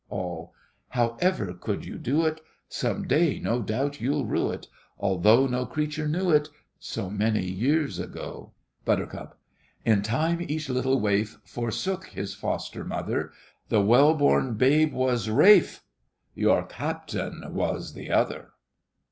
ALL. 0.09 0.51
However 0.87 1.53
could 1.53 1.85
you 1.85 1.99
do 1.99 2.25
it? 2.25 2.41
Some 2.67 3.07
day, 3.07 3.37
no 3.37 3.61
doubt, 3.61 4.01
you'll 4.01 4.25
rue 4.25 4.49
it, 4.49 4.65
Although 4.97 5.45
no 5.45 5.67
creature 5.67 6.07
knew 6.07 6.31
it, 6.31 6.49
So 6.79 7.07
many 7.11 7.45
years 7.45 7.99
ago. 7.99 8.51
BUT. 8.83 9.37
In 9.85 10.01
time 10.01 10.43
each 10.49 10.69
little 10.69 10.99
waif 10.99 11.37
Forsook 11.43 12.07
his 12.07 12.33
foster 12.33 12.83
mother, 12.83 13.31
The 13.69 13.83
well 13.83 14.15
born 14.15 14.55
babe 14.55 14.91
was 14.91 15.29
Ralph— 15.29 15.83
Your 16.33 16.63
captain 16.63 17.43
was 17.53 17.93
the 17.93 18.09
other!!! 18.09 18.53